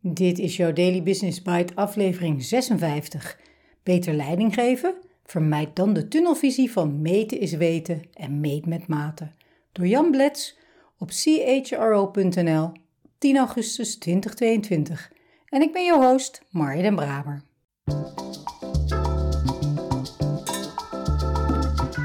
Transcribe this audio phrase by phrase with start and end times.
[0.00, 3.38] Dit is jouw Daily Business Bite aflevering 56.
[3.82, 4.94] Beter leiding geven?
[5.24, 9.30] Vermijd dan de tunnelvisie van meten is weten en meet met mate.
[9.72, 10.58] Door Jan Blets
[10.98, 12.72] op chro.nl
[13.18, 15.12] 10 augustus 2022.
[15.48, 17.42] En ik ben jouw host, Marja den Braber.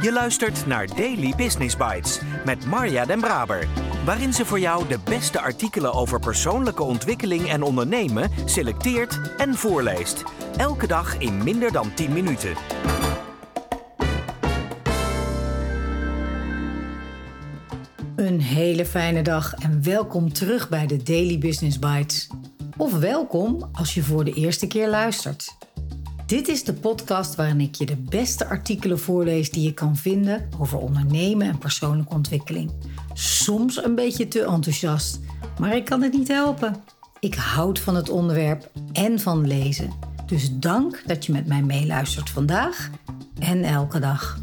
[0.01, 3.67] Je luistert naar Daily Business Bites met Marja den Braber
[4.05, 10.23] waarin ze voor jou de beste artikelen over persoonlijke ontwikkeling en ondernemen selecteert en voorleest.
[10.57, 12.53] Elke dag in minder dan 10 minuten.
[18.15, 22.27] Een hele fijne dag en welkom terug bij de Daily Business Bites.
[22.77, 25.57] Of welkom als je voor de eerste keer luistert.
[26.25, 30.49] Dit is de podcast waarin ik je de beste artikelen voorlees die je kan vinden
[30.59, 32.71] over ondernemen en persoonlijke ontwikkeling.
[33.13, 35.19] Soms een beetje te enthousiast,
[35.59, 36.83] maar ik kan het niet helpen.
[37.19, 39.93] Ik houd van het onderwerp en van lezen.
[40.25, 42.89] Dus dank dat je met mij meeluistert vandaag
[43.39, 44.39] en elke dag.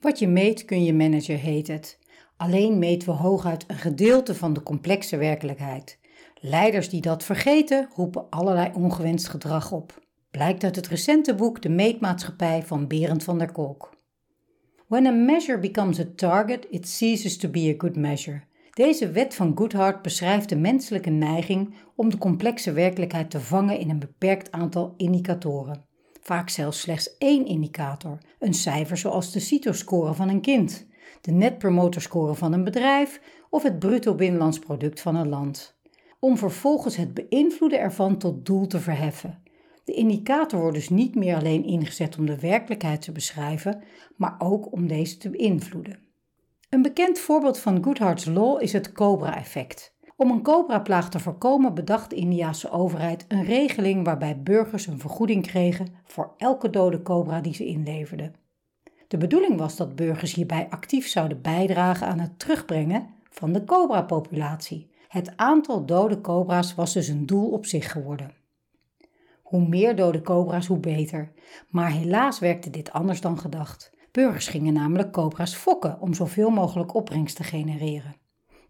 [0.00, 1.98] Wat je meet kun je managen, heet het.
[2.36, 5.98] Alleen meten we hooguit een gedeelte van de complexe werkelijkheid.
[6.40, 10.04] Leiders die dat vergeten, roepen allerlei ongewenst gedrag op.
[10.30, 13.95] Blijkt uit het recente boek De Meetmaatschappij van Berend van der Kolk.
[14.88, 18.42] When a measure becomes a target, it ceases to be a good measure.
[18.70, 23.90] Deze wet van Goodhart beschrijft de menselijke neiging om de complexe werkelijkheid te vangen in
[23.90, 25.84] een beperkt aantal indicatoren.
[26.20, 30.86] Vaak zelfs slechts één indicator, een cijfer zoals de CITO-score van een kind,
[31.20, 35.76] de Net Promoter van een bedrijf of het bruto binnenlands product van een land
[36.18, 39.42] om vervolgens het beïnvloeden ervan tot doel te verheffen.
[39.86, 43.82] De indicator wordt dus niet meer alleen ingezet om de werkelijkheid te beschrijven,
[44.16, 45.98] maar ook om deze te beïnvloeden.
[46.70, 49.94] Een bekend voorbeeld van Goodhart's Law is het cobra-effect.
[50.16, 55.46] Om een cobra-plaag te voorkomen bedacht de Indiase overheid een regeling waarbij burgers een vergoeding
[55.46, 58.34] kregen voor elke dode cobra die ze inleverden.
[59.08, 64.90] De bedoeling was dat burgers hierbij actief zouden bijdragen aan het terugbrengen van de cobra-populatie,
[65.08, 68.44] het aantal dode cobra's was dus een doel op zich geworden.
[69.46, 71.32] Hoe meer dode cobra's, hoe beter.
[71.68, 73.90] Maar helaas werkte dit anders dan gedacht.
[74.12, 78.16] Burgers gingen namelijk cobra's fokken om zoveel mogelijk opbrengst te genereren.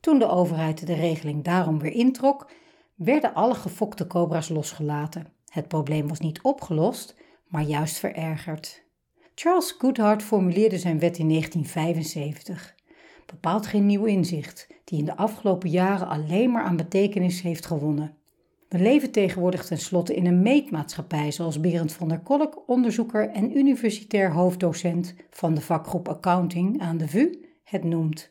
[0.00, 2.50] Toen de overheid de regeling daarom weer introk,
[2.94, 5.32] werden alle gefokte cobra's losgelaten.
[5.48, 7.16] Het probleem was niet opgelost,
[7.48, 8.84] maar juist verergerd.
[9.34, 12.74] Charles Goodhart formuleerde zijn wet in 1975
[13.26, 18.16] bepaalt geen nieuw inzicht, die in de afgelopen jaren alleen maar aan betekenis heeft gewonnen.
[18.68, 24.32] We leven tegenwoordig tenslotte in een meetmaatschappij, zoals Berend van der Kolk, onderzoeker en universitair
[24.32, 27.32] hoofddocent van de vakgroep Accounting aan de VU,
[27.64, 28.30] het noemt.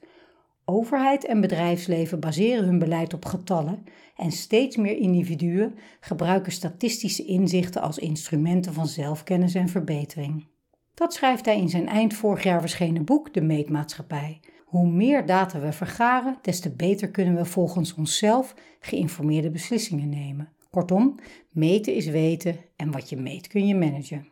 [0.65, 3.83] Overheid en bedrijfsleven baseren hun beleid op getallen
[4.15, 10.47] en steeds meer individuen gebruiken statistische inzichten als instrumenten van zelfkennis en verbetering.
[10.93, 14.39] Dat schrijft hij in zijn eind vorig jaar verschenen boek De Meetmaatschappij,
[14.75, 20.49] hoe meer data we vergaren, des te beter kunnen we volgens onszelf geïnformeerde beslissingen nemen.
[20.69, 21.15] Kortom,
[21.49, 24.27] meten is weten en wat je meet kun je managen.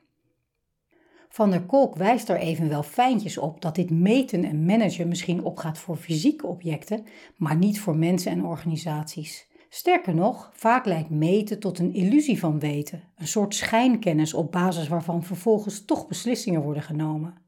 [1.30, 5.78] Van der Kolk wijst er evenwel fijntjes op dat dit meten en managen misschien opgaat
[5.78, 7.04] voor fysieke objecten,
[7.38, 9.48] maar niet voor mensen en organisaties.
[9.70, 14.88] Sterker nog, vaak leidt meten tot een illusie van weten, een soort schijnkennis op basis
[14.88, 17.43] waarvan vervolgens toch beslissingen worden genomen.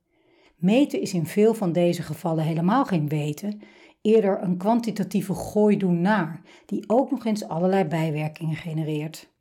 [0.56, 3.62] Meten is in veel van deze gevallen helemaal geen weten,
[4.02, 9.34] eerder een kwantitatieve gooi doen naar, die ook nog eens allerlei bijwerkingen genereert.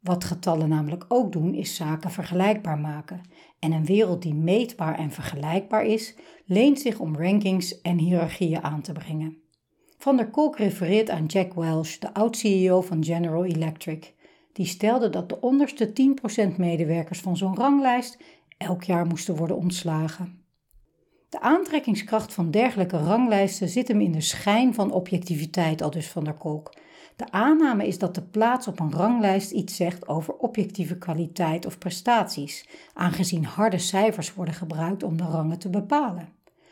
[0.00, 3.20] Wat getallen namelijk ook doen, is zaken vergelijkbaar maken.
[3.58, 6.14] En een wereld die meetbaar en vergelijkbaar is,
[6.44, 9.38] leent zich om rankings en hiërarchieën aan te brengen.
[9.98, 14.14] Van der Kolk refereert aan Jack Welch, de oud-CEO van General Electric.
[14.52, 15.92] Die stelde dat de onderste
[16.52, 18.18] 10% medewerkers van zo'n ranglijst
[18.56, 20.39] elk jaar moesten worden ontslagen.
[21.30, 26.24] De aantrekkingskracht van dergelijke ranglijsten zit hem in de schijn van objectiviteit, al dus van
[26.24, 26.74] der Kolk.
[27.16, 31.78] De aanname is dat de plaats op een ranglijst iets zegt over objectieve kwaliteit of
[31.78, 36.28] prestaties, aangezien harde cijfers worden gebruikt om de rangen te bepalen.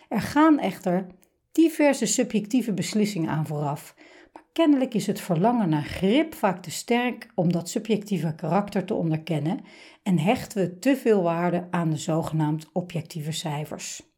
[0.09, 1.07] Er gaan echter
[1.53, 3.95] diverse subjectieve beslissingen aan vooraf,
[4.33, 8.95] maar kennelijk is het verlangen naar grip vaak te sterk om dat subjectieve karakter te
[8.95, 9.61] onderkennen
[10.03, 14.17] en hechten we te veel waarde aan de zogenaamd objectieve cijfers.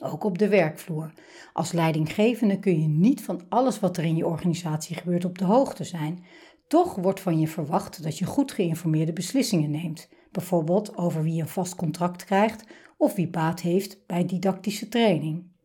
[0.00, 1.12] Ook op de werkvloer.
[1.52, 5.44] Als leidinggevende kun je niet van alles wat er in je organisatie gebeurt op de
[5.44, 6.24] hoogte zijn.
[6.68, 11.48] Toch wordt van je verwacht dat je goed geïnformeerde beslissingen neemt, bijvoorbeeld over wie een
[11.48, 12.64] vast contract krijgt
[12.96, 15.56] of wie baat heeft bij didactische training.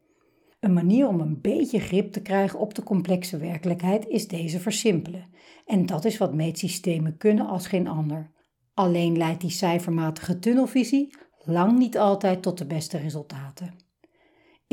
[0.59, 5.29] Een manier om een beetje grip te krijgen op de complexe werkelijkheid is deze versimpelen.
[5.65, 8.31] En dat is wat meetsystemen kunnen als geen ander.
[8.73, 13.75] Alleen leidt die cijfermatige tunnelvisie lang niet altijd tot de beste resultaten.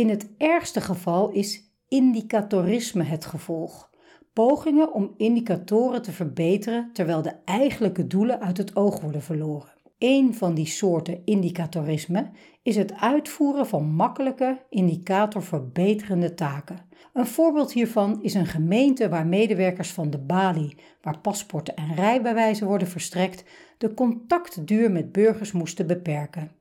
[0.00, 3.90] In het ergste geval is indicatorisme het gevolg.
[4.32, 9.72] Pogingen om indicatoren te verbeteren terwijl de eigenlijke doelen uit het oog worden verloren.
[9.98, 12.30] Een van die soorten indicatorisme
[12.62, 16.88] is het uitvoeren van makkelijke, indicatorverbeterende taken.
[17.12, 22.66] Een voorbeeld hiervan is een gemeente waar medewerkers van de balie, waar paspoorten en rijbewijzen
[22.66, 23.44] worden verstrekt,
[23.78, 26.59] de contactduur met burgers moesten beperken.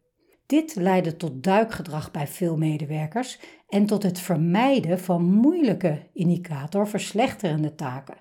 [0.49, 8.17] Dit leidde tot duikgedrag bij veel medewerkers en tot het vermijden van moeilijke indicatorverslechterende taken.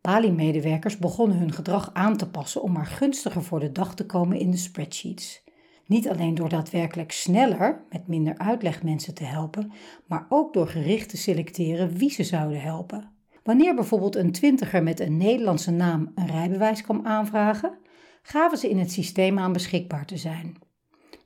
[0.00, 4.38] Bali-medewerkers begonnen hun gedrag aan te passen om maar gunstiger voor de dag te komen
[4.38, 5.44] in de spreadsheets.
[5.86, 9.72] Niet alleen door daadwerkelijk sneller, met minder uitleg mensen te helpen,
[10.06, 13.10] maar ook door gericht te selecteren wie ze zouden helpen.
[13.42, 17.78] Wanneer bijvoorbeeld een twintiger met een Nederlandse naam een rijbewijs kwam aanvragen,
[18.22, 20.70] gaven ze in het systeem aan beschikbaar te zijn.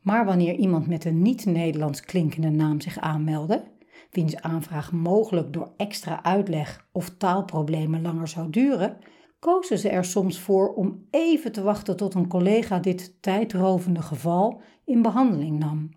[0.07, 3.65] Maar wanneer iemand met een niet-Nederlands klinkende naam zich aanmeldde,
[4.11, 8.99] wiens aanvraag mogelijk door extra uitleg of taalproblemen langer zou duren,
[9.39, 14.61] kozen ze er soms voor om even te wachten tot een collega dit tijdrovende geval
[14.85, 15.91] in behandeling nam.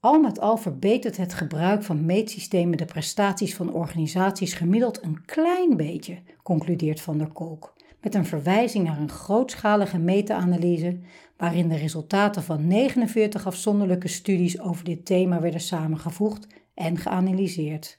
[0.00, 5.76] Al met al verbetert het gebruik van meetsystemen de prestaties van organisaties gemiddeld een klein
[5.76, 10.98] beetje, concludeert Van der Kolk, met een verwijzing naar een grootschalige meta-analyse
[11.36, 17.98] waarin de resultaten van 49 afzonderlijke studies over dit thema werden samengevoegd en geanalyseerd.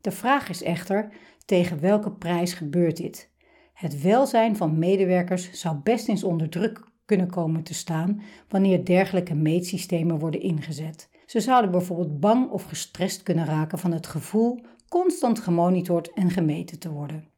[0.00, 1.08] De vraag is echter:
[1.44, 3.30] tegen welke prijs gebeurt dit?
[3.72, 9.34] Het welzijn van medewerkers zou best eens onder druk kunnen komen te staan wanneer dergelijke
[9.34, 11.08] meetsystemen worden ingezet.
[11.26, 16.78] Ze zouden bijvoorbeeld bang of gestrest kunnen raken van het gevoel constant gemonitord en gemeten
[16.78, 17.28] te worden.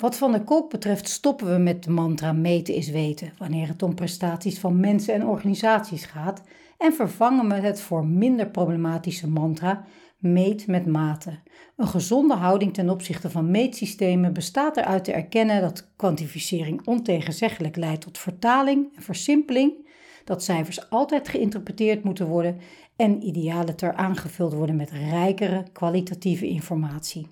[0.00, 3.82] Wat Van de Kolk betreft stoppen we met de mantra meten is weten wanneer het
[3.82, 6.42] om prestaties van mensen en organisaties gaat
[6.78, 9.84] en vervangen we het voor minder problematische mantra
[10.18, 11.38] meet met mate.
[11.76, 18.00] Een gezonde houding ten opzichte van meetsystemen bestaat eruit te erkennen dat kwantificering ontegenzeggelijk leidt
[18.00, 19.88] tot vertaling en versimpeling,
[20.24, 22.58] dat cijfers altijd geïnterpreteerd moeten worden
[22.96, 27.26] en idealiter aangevuld worden met rijkere kwalitatieve informatie.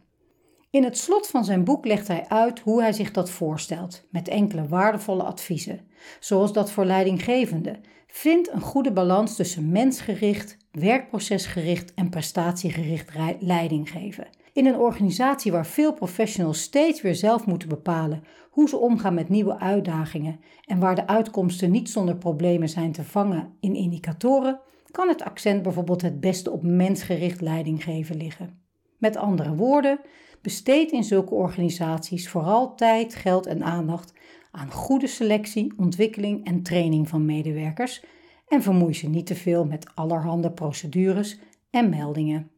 [0.70, 4.28] In het slot van zijn boek legt hij uit hoe hij zich dat voorstelt, met
[4.28, 5.80] enkele waardevolle adviezen,
[6.20, 7.80] zoals dat voor leidinggevenden.
[8.06, 13.10] Vind een goede balans tussen mensgericht, werkprocesgericht en prestatiegericht
[13.40, 14.28] leiding geven.
[14.52, 19.28] In een organisatie waar veel professionals steeds weer zelf moeten bepalen hoe ze omgaan met
[19.28, 24.60] nieuwe uitdagingen en waar de uitkomsten niet zonder problemen zijn te vangen in indicatoren,
[24.90, 28.60] kan het accent bijvoorbeeld het beste op mensgericht leidinggeven liggen.
[28.98, 30.00] Met andere woorden,
[30.42, 34.12] besteed in zulke organisaties vooral tijd, geld en aandacht
[34.50, 38.04] aan goede selectie, ontwikkeling en training van medewerkers
[38.48, 41.38] en vermoei ze niet te veel met allerhande procedures
[41.70, 42.50] en meldingen.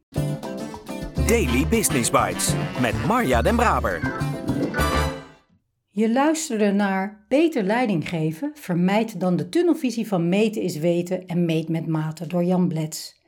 [1.27, 4.29] Daily Business Bites met Marja Den Braber.
[5.87, 11.45] Je luisterde naar Beter leiding geven, vermijd dan de tunnelvisie van meten is weten en
[11.45, 13.21] meet met mate door Jan Blets.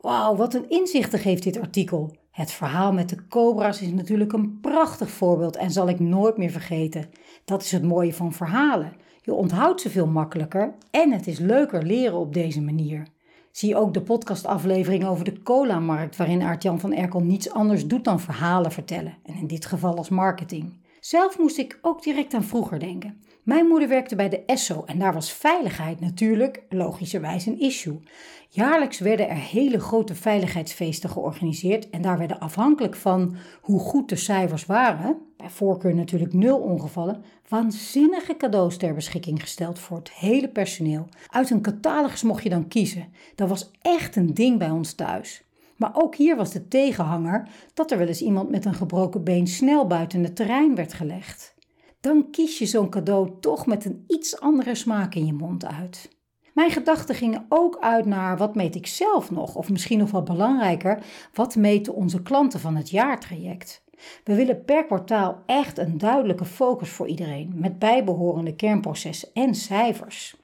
[0.00, 2.17] Wauw, wat een inzichten geeft dit artikel.
[2.38, 6.50] Het verhaal met de cobra's is natuurlijk een prachtig voorbeeld en zal ik nooit meer
[6.50, 7.10] vergeten.
[7.44, 8.92] Dat is het mooie van verhalen.
[9.22, 13.06] Je onthoudt ze veel makkelijker en het is leuker leren op deze manier.
[13.50, 18.20] Zie ook de podcastaflevering over de cola-markt, waarin Aart-Jan van Erkel niets anders doet dan
[18.20, 20.72] verhalen vertellen, en in dit geval als marketing.
[21.00, 23.22] Zelf moest ik ook direct aan vroeger denken.
[23.42, 28.00] Mijn moeder werkte bij de ESSO en daar was veiligheid natuurlijk logischerwijs een issue.
[28.48, 34.16] Jaarlijks werden er hele grote veiligheidsfeesten georganiseerd en daar werden afhankelijk van hoe goed de
[34.16, 40.48] cijfers waren, bij voorkeur natuurlijk nul ongevallen, waanzinnige cadeaus ter beschikking gesteld voor het hele
[40.48, 41.08] personeel.
[41.28, 43.12] Uit een catalogus mocht je dan kiezen.
[43.34, 45.47] Dat was echt een ding bij ons thuis.
[45.78, 49.46] Maar ook hier was de tegenhanger dat er wel eens iemand met een gebroken been
[49.46, 51.54] snel buiten het terrein werd gelegd.
[52.00, 56.16] Dan kies je zo'n cadeau toch met een iets andere smaak in je mond uit.
[56.54, 60.22] Mijn gedachten gingen ook uit naar wat meet ik zelf nog, of misschien nog wel
[60.22, 63.82] belangrijker, wat meten onze klanten van het jaartraject.
[64.24, 70.36] We willen per kwartaal echt een duidelijke focus voor iedereen, met bijbehorende kernprocessen en cijfers.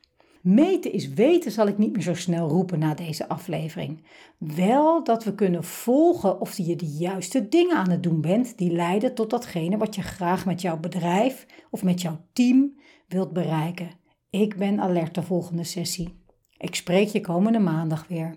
[0.44, 4.02] Meten is weten, zal ik niet meer zo snel roepen na deze aflevering.
[4.38, 8.72] Wel dat we kunnen volgen of je de juiste dingen aan het doen bent die
[8.72, 13.90] leiden tot datgene wat je graag met jouw bedrijf of met jouw team wilt bereiken.
[14.30, 16.22] Ik ben alert de volgende sessie.
[16.56, 18.36] Ik spreek je komende maandag weer.